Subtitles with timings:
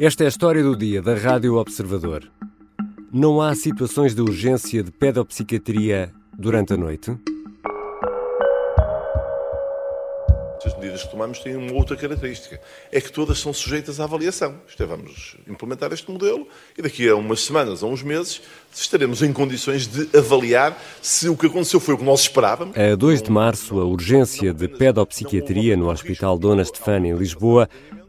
[0.00, 2.30] Esta é a história do dia da Rádio Observador.
[3.12, 7.18] Não há situações de urgência de pedopsiquiatria durante a noite?
[10.64, 12.60] As medidas que tomamos têm uma outra característica,
[12.92, 14.60] é que todas são sujeitas à avaliação.
[14.68, 16.46] Isto é, vamos implementar este modelo
[16.76, 18.40] e daqui a umas semanas, a uns meses,
[18.72, 22.76] estaremos em condições de avaliar se o que aconteceu foi o que nós esperávamos.
[22.76, 27.68] A 2 de março, a urgência de pedopsiquiatria no Hospital Dona Estefânia, em Lisboa,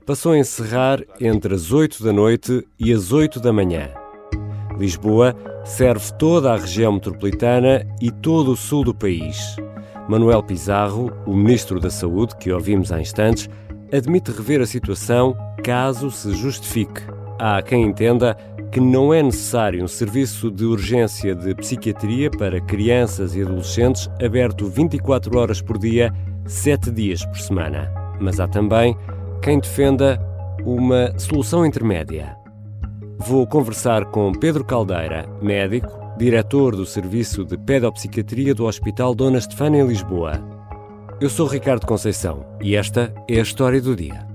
[0.09, 3.91] passou a encerrar entre as 8 da noite e as 8 da manhã.
[4.75, 9.55] Lisboa serve toda a região metropolitana e todo o sul do país.
[10.07, 13.47] Manuel Pizarro, o Ministro da Saúde, que ouvimos há instantes,
[13.93, 17.03] admite rever a situação caso se justifique.
[17.37, 18.35] Há quem entenda
[18.71, 24.65] que não é necessário um serviço de urgência de psiquiatria para crianças e adolescentes aberto
[24.65, 26.11] 24 horas por dia,
[26.47, 27.93] 7 dias por semana.
[28.19, 28.97] Mas há também
[29.41, 30.19] quem defenda
[30.65, 32.35] uma solução intermédia.
[33.17, 39.81] Vou conversar com Pedro Caldeira, médico, diretor do Serviço de Pedopsiquiatria do Hospital Dona Estefânia
[39.81, 40.33] em Lisboa.
[41.19, 44.28] Eu sou Ricardo Conceição e esta é a história do dia.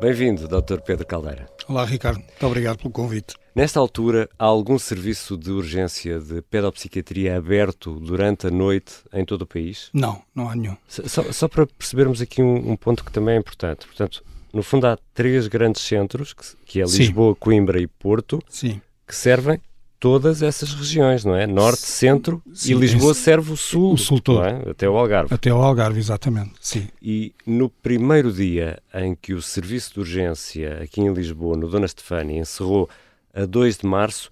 [0.00, 0.80] Bem-vindo, Dr.
[0.80, 1.46] Pedro Caldeira.
[1.68, 2.20] Olá, Ricardo.
[2.20, 3.34] Muito obrigado pelo convite.
[3.54, 9.42] Nesta altura, há algum serviço de urgência de pedopsiquiatria aberto durante a noite em todo
[9.42, 9.90] o país?
[9.92, 10.74] Não, não há nenhum.
[10.88, 13.86] Só, só para percebermos aqui um, um, ponto que também é importante.
[13.86, 17.38] Portanto, no fundo, há três grandes centros, que, que é Lisboa, Sim.
[17.38, 18.80] Coimbra e Porto, Sim.
[19.06, 19.60] que servem
[20.00, 21.46] todas essas regiões, não é?
[21.46, 23.92] Norte, centro sim, e Lisboa serve o sul.
[23.92, 24.42] O sul todo.
[24.42, 24.70] É?
[24.70, 25.32] Até o Algarve.
[25.32, 26.54] Até o Algarve, exatamente.
[26.58, 26.88] Sim.
[27.00, 31.84] E no primeiro dia em que o serviço de urgência aqui em Lisboa, no Dona
[31.84, 32.88] Estefânia, encerrou
[33.34, 34.30] a 2 de março,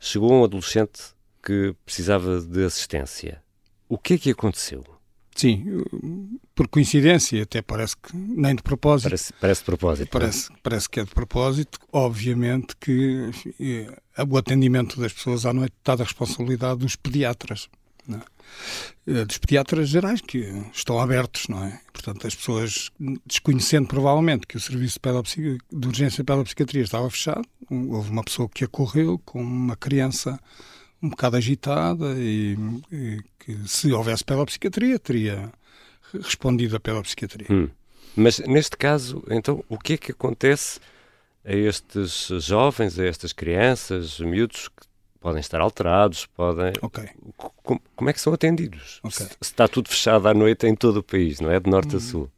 [0.00, 1.00] chegou um adolescente
[1.44, 3.42] que precisava de assistência.
[3.88, 4.82] O que é que aconteceu?
[5.34, 5.84] Sim,
[6.54, 9.08] por coincidência, até parece que nem de propósito.
[9.08, 10.08] Parece, parece de propósito.
[10.08, 10.10] É?
[10.10, 11.78] Parece, parece que é de propósito.
[11.92, 13.54] Obviamente que enfim,
[14.28, 17.68] o atendimento das pessoas à noite está da responsabilidade dos pediatras.
[19.06, 19.24] É?
[19.24, 20.38] Dos pediatras gerais que
[20.74, 21.80] estão abertos, não é?
[21.92, 22.90] Portanto, as pessoas,
[23.24, 24.98] desconhecendo provavelmente que o serviço
[25.36, 30.38] de, de urgência de pedopsiquiatria estava fechado, houve uma pessoa que acorreu com uma criança
[31.02, 32.56] um bocado agitada e,
[32.92, 35.52] e que se houvesse pedopsiquiatria teria
[36.12, 37.46] respondido a pedopsiquiatria.
[37.50, 37.68] Hum.
[38.16, 40.80] Mas neste caso, então, o que é que acontece
[41.44, 44.86] a estes jovens, a estas crianças, miúdos que
[45.20, 46.72] podem estar alterados, podem.
[46.82, 47.08] Ok.
[47.62, 49.00] Como, como é que são atendidos?
[49.02, 49.26] Okay.
[49.26, 51.60] Se, está tudo fechado à noite em todo o país, não é?
[51.60, 52.00] De norte a hum.
[52.00, 52.30] sul.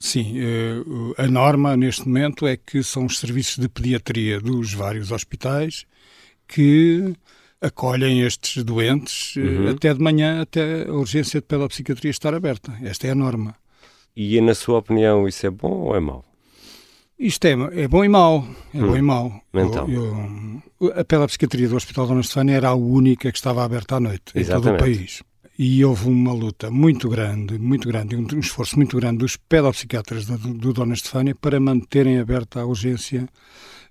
[0.00, 5.10] Sim, eh, a norma neste momento é que são os serviços de pediatria dos vários
[5.10, 5.86] hospitais
[6.46, 7.16] que
[7.60, 9.68] acolhem estes doentes eh, uhum.
[9.70, 12.72] até de manhã, até a urgência de pedopsiquiatria estar aberta.
[12.82, 13.54] Esta é a norma.
[14.16, 16.24] E, na sua opinião, isso é bom ou é mau?
[17.18, 18.46] Isto é, é bom e mau.
[18.72, 18.86] É hum.
[18.88, 19.42] bom e mau.
[19.52, 19.88] Então.
[19.88, 24.00] Eu, eu, a pedopsiquiatria do Hospital Dona Estefânia era a única que estava aberta à
[24.00, 24.68] noite Exatamente.
[24.68, 25.22] em todo o país.
[25.58, 30.26] E houve uma luta muito grande, muito grande, um, um esforço muito grande dos pedopsiquiatras
[30.26, 33.28] do, do Dona Estefânia para manterem aberta a urgência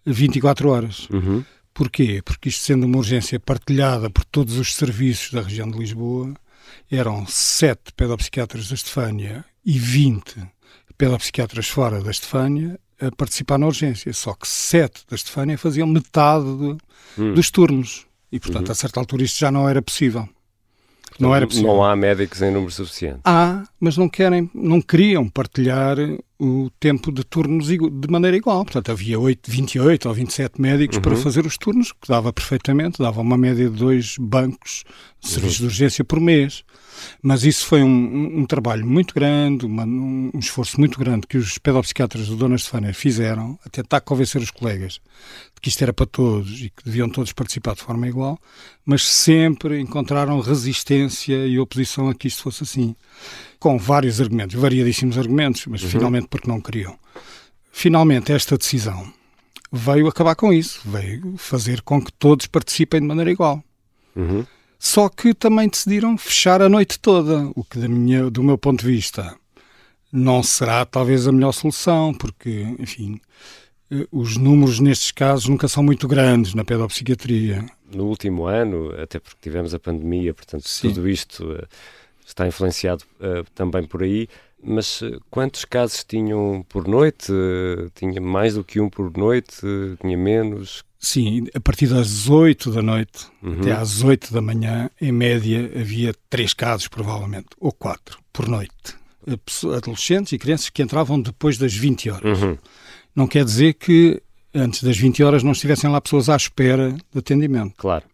[0.05, 1.09] 24 horas.
[1.09, 1.43] Uhum.
[1.77, 2.23] Porquê?
[2.25, 6.33] Porque isto sendo uma urgência partilhada por todos os serviços da região de Lisboa,
[6.89, 10.37] eram sete pedopsiquiatras da Estefânia e 20
[10.97, 14.11] pedopsiquiatras fora da Estefânia a participar na urgência.
[14.11, 16.77] Só que sete da Estefânia faziam metade de,
[17.21, 17.35] hum.
[17.35, 18.07] dos turnos.
[18.31, 18.71] E, portanto, uhum.
[18.71, 20.27] a certa altura isto já não era possível.
[21.19, 21.67] Não era possível.
[21.67, 23.19] Não há médicos em número suficiente.
[23.23, 25.97] Há, mas não querem, não queriam partilhar
[26.39, 28.63] o tempo de turnos de maneira igual.
[28.63, 31.01] Portanto, havia 8, 28 ou 27 médicos uhum.
[31.01, 34.83] para fazer os turnos, que dava perfeitamente, dava uma média de dois bancos
[35.19, 35.67] de serviços uhum.
[35.67, 36.63] de urgência por mês.
[37.21, 41.27] Mas isso foi um, um, um trabalho muito grande, uma, um, um, esforço muito grande
[41.27, 44.93] que os pedopsiquiatras do Dona Estefânia fizeram a tentar convencer os colegas
[45.53, 48.39] de que isto era para todos e que deviam todos participar de forma igual,
[48.85, 52.95] mas sempre encontraram resistência e oposição a que isto fosse assim.
[53.59, 55.89] Com vários argumentos, variadíssimos argumentos, mas uhum.
[55.89, 56.97] finalmente porque não queriam.
[57.71, 59.11] Finalmente, esta decisão
[59.71, 63.63] veio acabar com isso, veio fazer com que todos participem de maneira igual.
[64.15, 64.45] Uhum.
[64.79, 68.91] Só que também decidiram fechar a noite toda, o que, minha, do meu ponto de
[68.91, 69.35] vista,
[70.11, 73.19] não será talvez a melhor solução, porque, enfim,
[73.91, 77.65] eh, os números nestes casos nunca são muito grandes na pedopsiquiatria.
[77.93, 80.89] No último ano, até porque tivemos a pandemia, portanto, Sim.
[80.89, 81.67] tudo isto uh,
[82.27, 84.27] está influenciado uh, também por aí.
[84.61, 87.31] Mas uh, quantos casos tinham por noite?
[87.95, 89.61] tinha mais do que um por noite?
[90.01, 90.83] tinha menos?
[90.99, 93.59] Sim, a partir das 8 da noite uhum.
[93.61, 98.95] até às 8 da manhã, em média, havia três casos, provavelmente, ou quatro, por noite.
[99.75, 102.41] adolescentes e crianças que entravam depois das 20 horas.
[102.41, 102.57] Uhum.
[103.15, 104.21] Não quer dizer que
[104.53, 107.75] antes das 20 horas não estivessem lá pessoas à espera de atendimento.
[107.77, 108.05] Claro.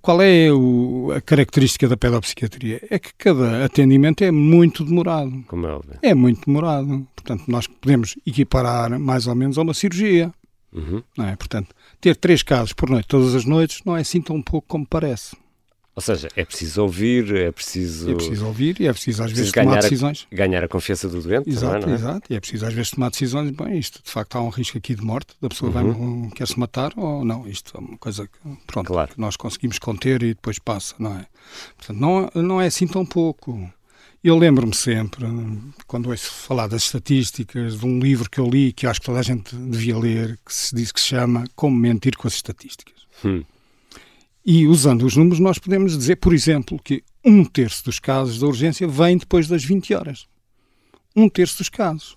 [0.00, 2.80] Qual é o, a característica da pedopsiquiatria?
[2.90, 5.44] É que cada atendimento é muito demorado.
[5.46, 5.98] Como é óbvio.
[6.02, 7.06] É muito demorado.
[7.14, 10.32] Portanto, nós podemos equiparar mais ou menos a uma cirurgia.
[10.72, 11.02] Uhum.
[11.16, 11.36] Não é?
[11.36, 14.86] Portanto, ter três casos por noite, todas as noites, não é assim tão pouco como
[14.86, 15.36] parece.
[15.94, 18.10] Ou seja, é preciso ouvir, é preciso.
[18.10, 20.26] É preciso ouvir e é preciso às preciso vezes tomar decisões.
[20.32, 21.50] A, ganhar a confiança do doente.
[21.50, 21.98] Exato, também, é?
[21.98, 22.32] exato.
[22.32, 23.50] E é preciso às vezes tomar decisões.
[23.50, 26.22] Bem, isto de facto há um risco aqui de morte, da pessoa uhum.
[26.22, 27.46] vai, quer se matar ou não.
[27.46, 29.12] Isto é uma coisa que, pronto, claro.
[29.12, 31.26] que nós conseguimos conter e depois passa, não é?
[31.76, 33.70] Portanto, não, não é assim tão pouco.
[34.24, 35.26] Eu lembro-me sempre,
[35.86, 39.06] quando ouço falar das estatísticas, de um livro que eu li, que eu acho que
[39.06, 42.34] toda a gente devia ler, que se diz que se chama Como Mentir com as
[42.34, 43.02] Estatísticas.
[43.24, 43.42] Hum.
[44.44, 48.46] E usando os números, nós podemos dizer, por exemplo, que um terço dos casos da
[48.46, 50.26] urgência vem depois das 20 horas.
[51.14, 52.16] Um terço dos casos.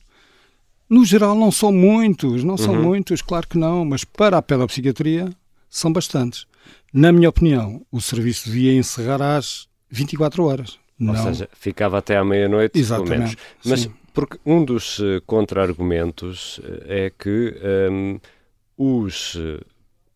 [0.89, 2.83] No geral, não são muitos, não são uhum.
[2.83, 5.29] muitos, claro que não, mas para a pedopsiquiatria
[5.69, 6.45] são bastantes.
[6.93, 10.79] Na minha opinião, o serviço devia encerrar às 24 horas.
[10.99, 11.23] Ou não.
[11.23, 13.35] seja, ficava até à meia-noite, pelo menos.
[13.65, 13.93] Mas sim.
[14.13, 17.55] porque um dos uh, contra-argumentos uh, é que
[17.91, 18.19] um,
[18.77, 19.59] os uh,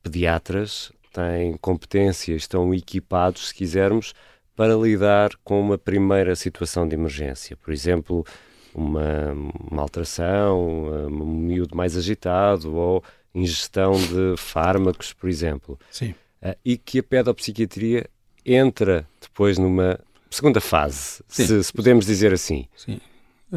[0.02, 4.14] pediatras têm competência, estão equipados, se quisermos,
[4.56, 7.56] para lidar com uma primeira situação de emergência.
[7.56, 8.26] Por exemplo,
[8.74, 9.32] uma,
[9.72, 13.04] uma alteração, um miúdo mais agitado ou
[13.34, 15.80] ingestão de fármacos, por exemplo.
[15.90, 16.14] Sim.
[16.42, 18.10] Uh, e que a pedopsiquiatria
[18.46, 22.68] entra depois numa segunda fase, se, se, podemos dizer assim.
[22.76, 23.00] Sim.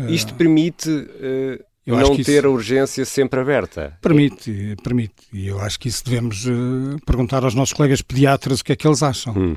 [0.08, 2.46] Isto permite uh, eu não ter isso...
[2.46, 3.98] a urgência sempre aberta.
[4.00, 5.14] Permite, permite.
[5.32, 8.76] E eu acho que isso devemos uh, perguntar aos nossos colegas pediatras o que é
[8.76, 9.34] que eles acham.
[9.36, 9.56] Hum.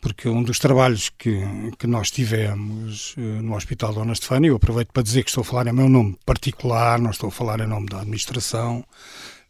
[0.00, 1.42] Porque um dos trabalhos que,
[1.78, 5.44] que nós tivemos uh, no Hospital Dona Estefânia, eu aproveito para dizer que estou a
[5.44, 8.82] falar em meu nome particular, não estou a falar em nome da administração,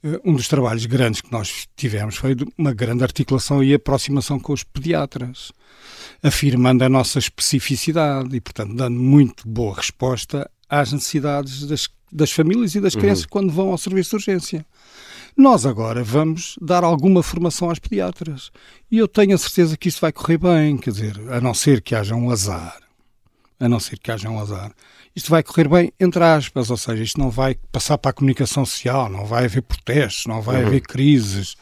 [0.03, 4.53] uh, um dos trabalhos grandes que nós tivemos foi uma grande articulação e aproximação com
[4.53, 5.53] os pediatras,
[6.21, 12.75] afirmando a nossa especificidade e, portanto, dando muito boa resposta às necessidades das das famílias
[12.75, 13.01] e das uhum.
[13.01, 13.31] crianças uhum.
[13.31, 14.67] quando vão ao serviço de urgência.
[15.37, 18.51] Nós agora vamos dar alguma formação às pediatras.
[18.91, 21.81] E eu tenho a certeza que isto vai correr bem, quer dizer, a não ser
[21.81, 22.77] que haja um azar.
[23.61, 24.73] A não ser que haja um azar.
[25.15, 28.65] Isto vai correr bem, entre aspas, ou seja, isto não vai passar para a comunicação
[28.65, 30.67] social, não vai haver protestos, não vai uhum.
[30.67, 31.57] haver crises.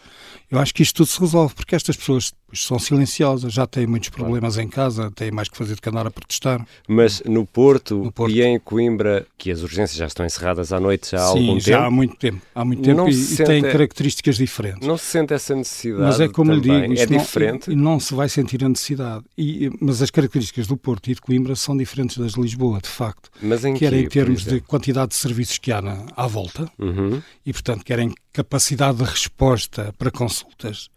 [0.50, 4.08] Eu acho que isto tudo se resolve, porque estas pessoas são silenciosas, já têm muitos
[4.08, 6.64] problemas em casa, têm mais que fazer do que andar a protestar.
[6.88, 10.78] Mas no Porto, no Porto, e em Coimbra, que as urgências já estão encerradas à
[10.78, 11.84] noite já há Sim, algum já tempo.
[11.84, 12.42] há muito tempo.
[12.54, 14.86] Há muito tempo e, e têm características diferentes.
[14.86, 16.82] Não se sente essa necessidade Mas é como também.
[16.82, 17.70] lhe digo, é diferente.
[17.74, 19.24] Não, não se vai sentir a necessidade.
[19.36, 22.88] E, mas as características do Porto e de Coimbra são diferentes das de Lisboa, de
[22.88, 23.30] facto.
[23.42, 26.70] Mas em quer que, em termos de quantidade de serviços que há na, à volta
[26.78, 27.20] uhum.
[27.44, 30.88] e, portanto, querem capacidade de resposta para consultas.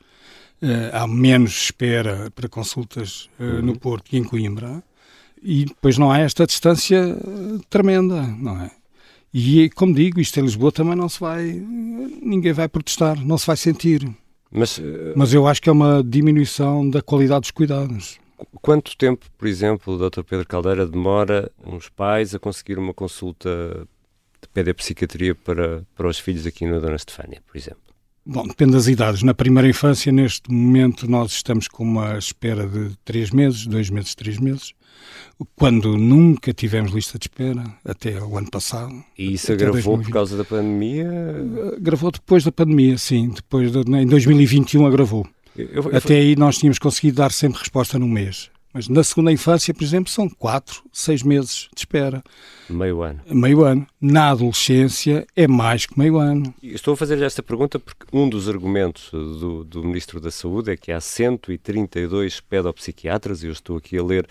[0.61, 3.61] Uh, há menos espera para consultas uh, uhum.
[3.61, 4.83] no Porto e em Coimbra
[5.41, 8.71] e depois não há esta distância eh, tremenda, não é?
[9.33, 11.45] E como digo, isto em Lisboa também não se vai,
[12.21, 14.05] ninguém vai protestar, não se vai sentir.
[14.51, 14.81] Mas,
[15.15, 18.19] Mas eu acho que é uma diminuição da qualidade dos cuidados.
[18.61, 20.23] Quanto tempo, por exemplo, o Dr.
[20.23, 23.87] Pedro Caldeira demora uns pais a conseguir uma consulta
[24.41, 27.88] de pedopsiquiatria para, para os filhos aqui na Dona Estefânia, por exemplo?
[28.25, 29.23] Bom, depende das idades.
[29.23, 34.13] Na primeira infância, neste momento, nós estamos com uma espera de três meses, dois meses,
[34.13, 34.73] três meses,
[35.55, 38.93] quando nunca tivemos lista de espera, até o ano passado.
[39.17, 41.09] E isso agravou por causa da pandemia?
[41.77, 43.29] Agravou depois da pandemia, sim.
[43.29, 45.27] Depois de, em 2021 agravou.
[45.57, 48.49] Eu, eu, até aí nós tínhamos conseguido dar sempre resposta num mês.
[48.73, 52.23] Mas na segunda infância, por exemplo, são quatro, seis meses de espera.
[52.69, 53.19] Meio ano.
[53.27, 53.87] Meio ano.
[53.99, 56.53] Na adolescência é mais que meio ano.
[56.61, 60.77] Estou a fazer-lhe esta pergunta porque um dos argumentos do, do Ministro da Saúde é
[60.77, 64.27] que há 132 pedopsiquiatras, e eu estou aqui a ler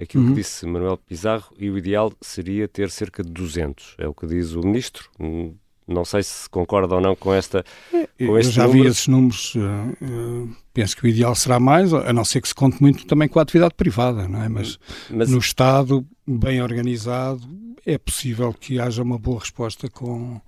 [0.00, 0.30] aquilo uhum.
[0.30, 3.96] que disse Manuel Pizarro, e o ideal seria ter cerca de 200.
[3.98, 5.10] É o que diz o Ministro.
[5.18, 5.54] Hum,
[5.90, 7.64] não sei se concorda ou não com esta.
[7.92, 8.84] É, com eu já número.
[8.84, 9.54] vi esses números.
[9.54, 13.04] Uh, uh, penso que o ideal será mais, a não ser que se conte muito
[13.06, 14.48] também com a atividade privada, não é?
[14.48, 14.78] Mas,
[15.10, 17.42] Mas, no Estado, bem organizado,
[17.84, 20.40] é possível que haja uma boa resposta com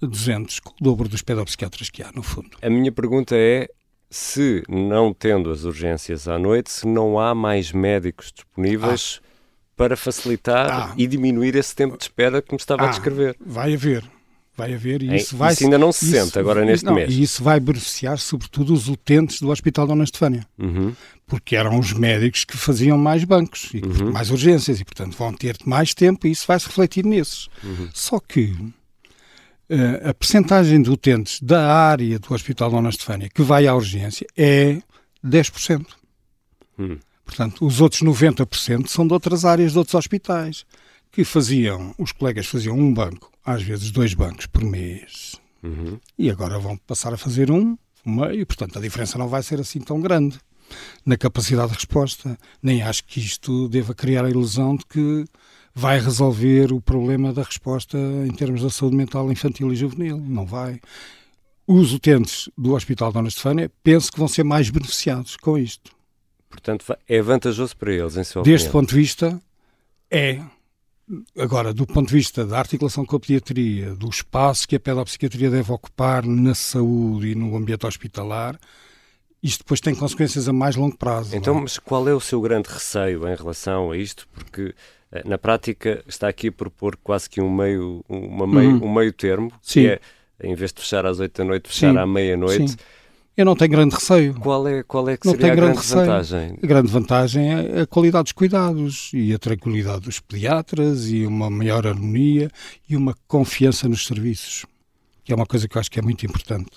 [0.00, 2.50] 200, com o dobro dos pedopsiquiatras que há, no fundo.
[2.62, 3.68] A minha pergunta é
[4.08, 9.28] se, não tendo as urgências à noite, se não há mais médicos disponíveis ah.
[9.76, 10.94] para facilitar ah.
[10.96, 12.86] e diminuir esse tempo de espera que me estava ah.
[12.86, 13.36] a descrever.
[13.44, 14.17] Vai haver
[14.58, 15.52] vai haver e é, isso vai...
[15.52, 17.14] Isso ainda não se isso, sente agora neste não, mês.
[17.14, 20.44] E isso vai beneficiar sobretudo os utentes do Hospital Dona Estefânia.
[20.58, 20.92] Uhum.
[21.26, 24.12] Porque eram os médicos que faziam mais bancos e uhum.
[24.12, 27.48] mais urgências e, portanto, vão ter mais tempo e isso vai se refletir nesses.
[27.62, 27.88] Uhum.
[27.94, 28.46] Só que
[29.70, 34.26] uh, a percentagem de utentes da área do Hospital Dona Estefânia que vai à urgência
[34.36, 34.78] é
[35.24, 35.86] 10%.
[36.78, 36.98] Uhum.
[37.24, 40.64] Portanto, os outros 90% são de outras áreas de outros hospitais
[41.12, 45.40] que faziam, os colegas faziam um banco, às vezes dois bancos por mês.
[45.62, 45.98] Uhum.
[46.18, 49.80] E agora vão passar a fazer um, meio, portanto a diferença não vai ser assim
[49.80, 50.38] tão grande
[51.04, 52.38] na capacidade de resposta.
[52.62, 55.24] Nem acho que isto deva criar a ilusão de que
[55.74, 60.18] vai resolver o problema da resposta em termos da saúde mental infantil e juvenil.
[60.18, 60.80] Não vai.
[61.66, 65.90] Os utentes do Hospital Dona Estefânia penso que vão ser mais beneficiados com isto.
[66.50, 68.72] Portanto, é vantajoso para eles, em sua Deste opinião.
[68.72, 69.40] ponto de vista,
[70.10, 70.42] é.
[71.38, 75.50] Agora, do ponto de vista da articulação com a pediatria, do espaço que a pedopsiquiatria
[75.50, 78.58] deve ocupar na saúde e no ambiente hospitalar,
[79.42, 81.34] isto depois tem consequências a mais longo prazo.
[81.34, 81.60] Então, é?
[81.62, 84.28] mas qual é o seu grande receio em relação a isto?
[84.32, 84.74] Porque
[85.12, 88.84] eh, na prática está aqui a propor quase que um meio, uma meio, Uhum.
[88.86, 89.80] um meio termo, Sim.
[89.82, 90.00] que é,
[90.42, 91.98] em vez de fechar às 8 da noite, fechar Sim.
[91.98, 92.76] à meia-noite.
[93.38, 94.34] Eu não tenho grande receio.
[94.34, 96.58] Qual é, qual é que Não seria a grande grande vantagem?
[96.60, 101.48] A grande vantagem é a qualidade dos cuidados e a tranquilidade dos pediatras e uma
[101.48, 102.50] maior harmonia
[102.88, 104.66] e uma confiança nos serviços,
[105.24, 106.72] que é uma coisa que eu acho que é muito importante.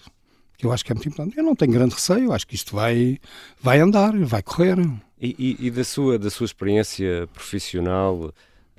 [0.56, 1.36] Que eu acho que é muito importante.
[1.36, 3.18] Eu não tenho grande receio, acho que isto vai,
[3.60, 4.78] vai andar, vai correr.
[5.20, 8.32] E, e- e da, sua, da sua experiência profissional,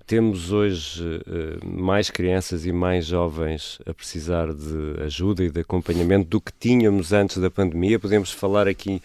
[0.06, 6.28] temos hoje eh, mais crianças e mais jovens a precisar de ajuda e de acompanhamento
[6.28, 7.98] do que tínhamos antes da pandemia?
[7.98, 9.00] Podemos falar aqui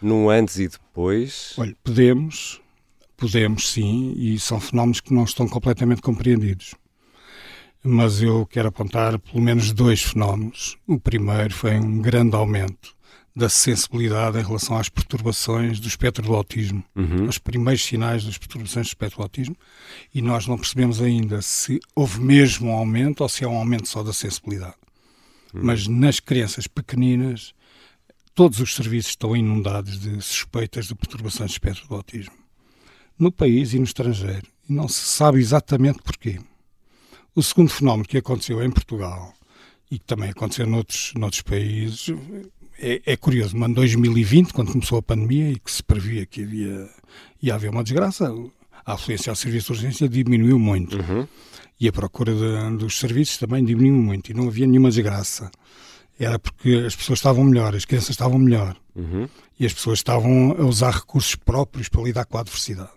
[0.00, 1.54] num antes e depois?
[1.58, 2.60] Olha, podemos,
[3.16, 6.74] podemos sim, e são fenómenos que não estão completamente compreendidos.
[7.82, 10.76] Mas eu quero apontar pelo menos dois fenómenos.
[10.86, 12.95] O primeiro foi um grande aumento
[13.36, 17.28] da sensibilidade em relação às perturbações do espectro do autismo, Uhum.
[17.28, 19.54] os primeiros sinais das perturbações do espectro do autismo,
[20.14, 23.88] e nós não percebemos ainda se houve mesmo um aumento ou se é um aumento
[23.88, 24.74] só da sensibilidade.
[25.52, 27.54] Mas nas crianças pequeninas,
[28.34, 32.34] todos os serviços estão inundados de suspeitas de perturbações do espectro do autismo.
[33.18, 34.46] No país e no estrangeiro.
[34.68, 36.38] E não se sabe exatamente porquê.
[37.34, 39.32] O segundo fenómeno que aconteceu em Portugal
[39.90, 42.08] e que também aconteceu noutros, noutros países
[42.78, 43.56] é, é curioso.
[43.56, 46.88] Mas em 2020, quando começou a pandemia e que se previa que havia,
[47.42, 48.32] ia haver uma desgraça,
[48.84, 51.26] a afluência ao serviço de urgência diminuiu muito Uhum.
[51.80, 55.50] e a procura de- dos serviços também diminuiu muito e não havia nenhuma desgraça.
[56.18, 59.28] Era porque as pessoas estavam melhor, as crianças estavam melhor Uhum.
[59.60, 62.90] e as pessoas estavam a usar recursos próprios para lidar com a adversidade.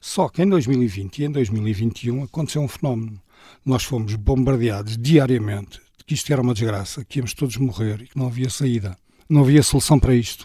[0.00, 3.20] Só que em 2020 e em 2021 aconteceu um fenómeno.
[3.64, 8.18] Nós fomos bombardeados diariamente que isto era uma desgraça, que íamos todos morrer e que
[8.18, 8.96] não havia saída.
[9.28, 10.44] Não havia solução para isto.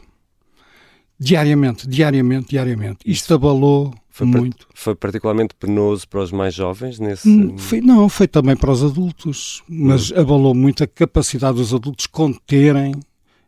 [1.20, 3.00] Diariamente, diariamente, diariamente.
[3.04, 4.68] Isto abalou Foi, muito.
[4.76, 7.28] foi particularmente penoso para os mais jovens nesse.
[7.28, 10.20] Hum, Foi, não, foi também para os adultos, mas Hum.
[10.20, 12.94] abalou muito a capacidade dos adultos conterem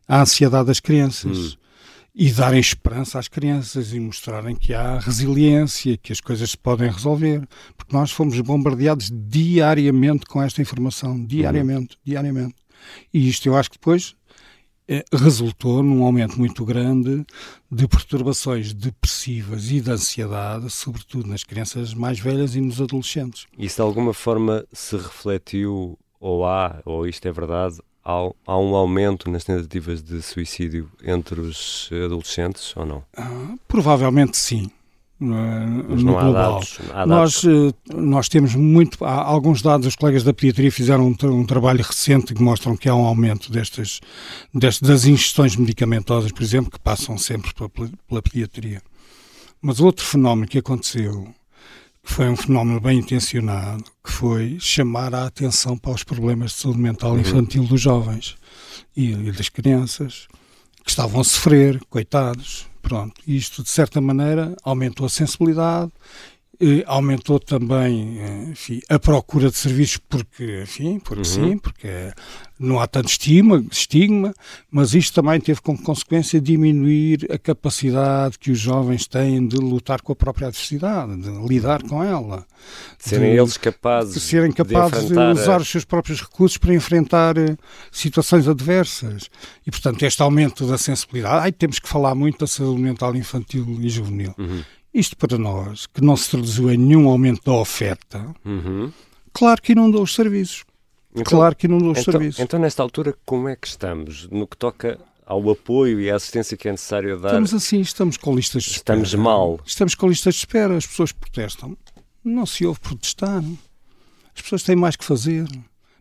[0.08, 1.58] a ansiedade das crianças Hum.
[2.20, 6.90] E darem esperança às crianças e mostrarem que há resiliência, que as coisas se podem
[6.90, 7.48] resolver.
[7.78, 12.56] Porque nós fomos bombardeados diariamente com esta informação, diariamente, diariamente.
[13.14, 14.16] E isto eu acho que depois
[14.88, 17.24] eh, resultou num aumento muito grande
[17.72, 23.46] de perturbações depressivas e de ansiedade, sobretudo nas crianças mais velhas e nos adolescentes.
[23.56, 28.76] Isso de alguma forma se refletiu, ou há, ou isto é verdade, há, há um
[28.76, 33.04] aumento nas tentativas de suicídio entre os adolescentes ou não?
[33.18, 34.70] Ah, provavelmente sim.
[35.20, 35.36] no-
[35.90, 36.32] Mas no global.
[36.34, 36.80] dados.
[36.92, 37.08] Há dados.
[37.08, 39.04] Nós, eh, nós temos muito.
[39.04, 42.88] Há alguns dados, os colegas da pediatria fizeram um, um trabalho recente que mostram que
[42.88, 44.00] há um aumento destas,
[44.54, 47.70] destas, das ingestões medicamentosas, por exemplo, que passam sempre pela,
[48.08, 48.80] pela pediatria.
[49.60, 51.34] Mas outro fenómeno que aconteceu,
[52.12, 56.80] foi um fenómeno bem intencionado, que foi chamar a atenção para os problemas de saúde
[56.80, 57.20] mental Uhum.
[57.20, 58.36] infantil dos jovens
[58.96, 60.28] e, e das crianças
[60.84, 62.66] que estavam a sofrer, coitados.
[62.82, 65.92] Pronto, isto de certa maneira aumentou a sensibilidade,
[66.86, 71.24] aumentou também eh, enfim, a procura de serviços porque, enfim, porque Uhum.
[71.52, 72.14] sim, porque eh,
[72.60, 74.34] não há tanto estigma, estigma,
[74.72, 80.02] mas isto também teve como consequência diminuir a capacidade que os jovens têm de lutar
[80.02, 82.46] com a própria adversidade, de lidar com ela.
[82.98, 86.22] De serem de- eles capazes de serem capazes de, enfrentar a- usar os seus próprios
[86.22, 87.56] recursos para enfrentar eh,
[87.92, 89.30] situações adversas.
[89.66, 91.44] E, portanto, este aumento da sensibilidade.
[91.44, 94.34] Ai, temos que falar muito da saúde mental infantil e juvenil.
[94.38, 94.64] Uhum.
[94.98, 98.92] Isto para nós, que não se traduziu em nenhum aumento da oferta, Uhum.
[99.32, 100.64] claro que inundou os serviços.
[101.14, 102.40] então, claro que inundou os então, serviços.
[102.40, 106.58] Então, nesta altura, como é que estamos no que toca ao apoio e à assistência
[106.58, 107.28] que é necessário dar?
[107.30, 109.00] Estamos assim, estamos com listas de espera.
[109.00, 109.60] Estamos mal.
[109.66, 111.78] Estamos com listas de espera, as pessoas protestam.
[112.24, 113.44] Não se ouve protestar.
[114.36, 115.46] As pessoas têm mais que fazer.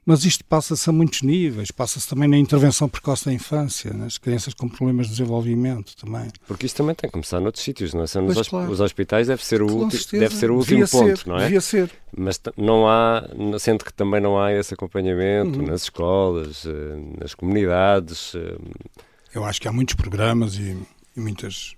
[0.09, 4.55] Mas isto passa-se a muitos níveis, passa-se também na intervenção precoce da infância, nas crianças
[4.55, 6.31] com problemas de desenvolvimento também.
[6.47, 8.07] Porque isso também tem que começar noutros sítios, não é?
[8.07, 8.71] São nos claro.
[8.71, 11.43] Os hospitais deve ser o, ulti, deve ser o último ponto, não é?
[11.43, 11.91] Devia ser.
[12.17, 13.25] Mas não há,
[13.59, 15.67] sendo que também não há esse acompanhamento uhum.
[15.67, 18.33] nas escolas, eh, nas comunidades.
[18.37, 18.59] Eh,
[19.35, 20.77] Eu acho que há muitos programas e,
[21.17, 21.75] e muitas,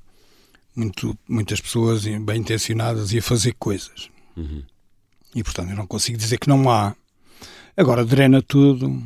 [0.76, 4.10] muito, muitas pessoas bem intencionadas e a fazer coisas.
[4.36, 4.62] Uhum.
[5.34, 6.94] E portanto eu não consigo dizer que não há
[7.78, 9.00] Agora drena tudo.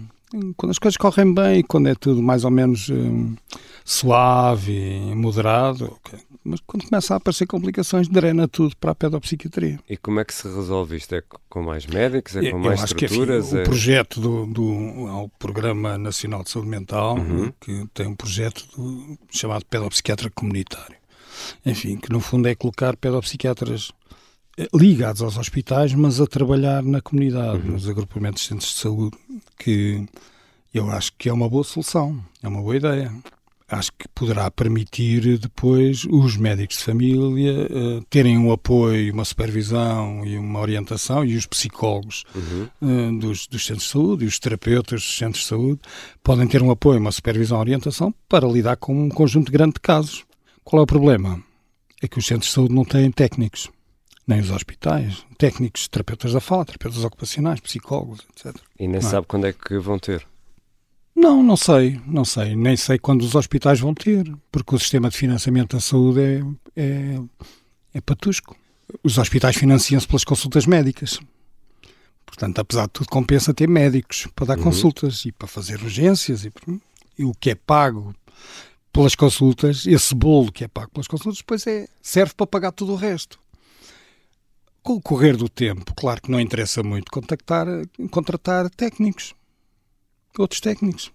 [0.56, 3.36] Quando as coisas correm bem, quando é tudo mais ou menos hum,
[3.84, 6.18] suave e moderado, okay.
[6.42, 9.78] mas quando começa a aparecer complicações, drena tudo para a pedopsiquiatria.
[9.86, 11.14] E como é que se resolve isto?
[11.14, 12.34] É com mais médicos?
[12.34, 13.50] É com mais Eu estruturas?
[13.50, 13.60] Que, é...
[13.60, 17.52] O projeto do, do ao Programa Nacional de Saúde Mental, uhum.
[17.60, 20.96] que tem um projeto do, chamado Pedopsiquiatra Comunitário.
[21.64, 23.92] Enfim, que no fundo é colocar pedopsiquiatras
[24.74, 27.72] ligados aos hospitais, mas a trabalhar na comunidade, uhum.
[27.72, 29.16] nos agrupamentos de centros de saúde,
[29.58, 30.06] que
[30.74, 33.12] eu acho que é uma boa solução, é uma boa ideia.
[33.68, 40.26] Acho que poderá permitir depois os médicos de família uh, terem um apoio, uma supervisão
[40.26, 42.68] e uma orientação, e os psicólogos uhum.
[42.82, 45.80] uh, dos, dos, centros de saúde e os terapeutas dos centros de saúde
[46.22, 50.24] podem ter um apoio, uma supervisão, orientação para lidar com um conjunto grande de casos.
[50.62, 51.42] Qual é o problema?
[52.02, 53.70] É que os centros de saúde não têm técnicos
[54.26, 58.56] nem os hospitais, técnicos, terapeutas da fala, terapeutas ocupacionais, psicólogos, etc.
[58.78, 59.10] E nem não é?
[59.10, 60.26] sabe quando é que vão ter?
[61.14, 62.56] Não, não sei, não sei.
[62.56, 66.42] Nem sei quando os hospitais vão ter, porque o sistema de financiamento da saúde é,
[66.76, 67.20] é,
[67.94, 68.56] é patusco.
[69.02, 71.20] Os hospitais financiam-se pelas consultas médicas.
[72.24, 74.64] Portanto, apesar de tudo, compensa ter médicos para dar uhum.
[74.64, 76.44] consultas e para fazer urgências.
[76.44, 76.52] E,
[77.18, 78.14] e, o que é pago
[78.90, 82.92] pelas consultas, esse bolo que é pago pelas consultas, depois é, serve para pagar tudo
[82.92, 83.38] o resto.
[84.82, 87.66] Com o correr do tempo, claro que não interessa muito contactar,
[88.10, 89.34] contratar técnicos,
[90.36, 91.12] outros técnicos.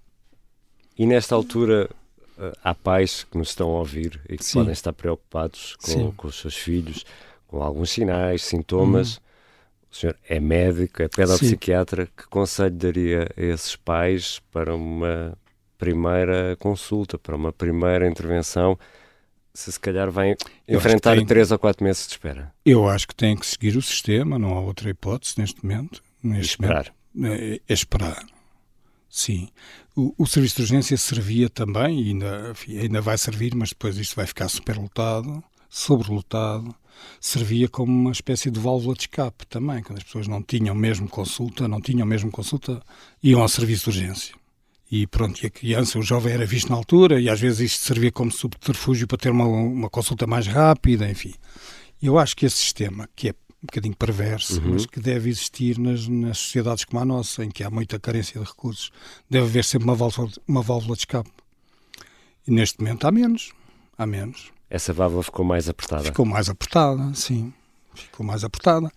[0.97, 1.89] E nesta altura
[2.37, 4.59] eh, há pais que nos estão a ouvir e que Sim.
[4.59, 7.05] podem estar preocupados com, com, os seus filhos,
[7.45, 9.17] com alguns sinais, sintomas.
[9.17, 9.21] Hum.
[9.91, 12.05] O senhor é médico, é pedopsiquiatra.
[12.05, 12.11] Sim.
[12.15, 15.37] Que conselho daria a esses pais para uma
[15.77, 18.77] primeira consulta, para uma primeira intervenção
[19.57, 20.35] se se calhar vai
[20.67, 22.53] enfrentar tem, três ou quatro meses de espera.
[22.63, 26.03] Eu acho que tem que seguir o sistema, não há outra hipótese neste momento.
[26.21, 26.93] Neste esperar.
[27.11, 28.23] Momento, é, é, esperar.
[29.09, 29.49] Sim.
[29.95, 34.15] O, o, serviço de urgência servia também, e ainda, ainda vai servir, mas depois isto
[34.15, 36.75] vai ficar superlotado, sobrelotado.
[37.19, 41.09] Servia como uma espécie de válvula de escape também, quando as pessoas não tinham mesmo
[41.09, 42.79] consulta, não tinham mesmo consulta,
[43.23, 44.35] iam ao serviço de urgência.
[44.89, 47.85] E pronto, e a criança, o jovem era visto na altura e às vezes isto
[47.85, 51.33] servia como subterfúgio para ter uma, uma consulta mais rápida, enfim.
[52.01, 54.73] Eu acho que esse sistema, que é um bocadinho perverso, uhum.
[54.73, 58.39] mas que deve existir nas, nas sociedades como a nossa, em que há muita carência
[58.39, 58.91] de recursos,
[59.29, 61.29] deve haver sempre uma válvula, uma válvula de escape.
[62.47, 63.51] E neste momento há menos.
[63.97, 64.51] Há menos.
[64.69, 66.03] Essa válvula ficou mais apertada?
[66.03, 67.51] Ficou mais apertada, sim.
[67.93, 68.89] Ficou mais apertada.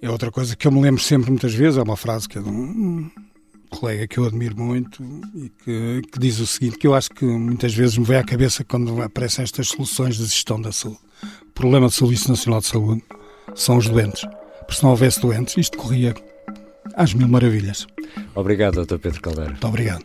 [0.00, 2.42] É outra coisa que eu me lembro sempre muitas vezes, é uma frase que é
[2.42, 3.10] de um,
[3.74, 5.02] colega que eu admiro muito
[5.34, 8.24] e que, que, diz o seguinte, que eu acho que muitas vezes me vem à
[8.24, 10.98] cabeça quando aparecem estas soluções de gestão da saúde.
[11.42, 13.02] O problema do Serviço Nacional de Saúde
[13.54, 14.24] são os doentes.
[14.60, 16.14] Porque se não houvesse doentes, isto corria
[16.94, 17.86] às mil maravilhas.
[18.34, 18.98] Obrigado, Dr.
[18.98, 19.50] Pedro Caldeira.
[19.50, 20.02] Muito obrigado.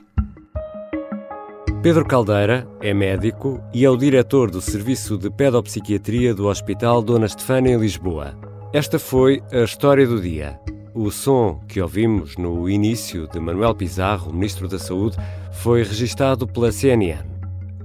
[1.82, 7.26] Pedro Caldeira é médico e é o diretor do Serviço de Pedopsiquiatria do Hospital Dona
[7.26, 8.38] Estefânia em Lisboa.
[8.74, 10.60] Esta foi a história do dia.
[11.02, 15.16] O som que ouvimos no início de Manuel Pizarro, Ministro da Saúde,
[15.50, 17.24] foi registado pela CNN.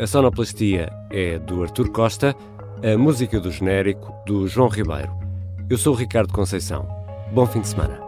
[0.00, 2.34] A sonoplastia é do Artur Costa,
[2.82, 5.12] a música do genérico do João Ribeiro.
[5.70, 6.88] Eu sou o Ricardo Conceição.
[7.32, 8.03] Bom fim de semana.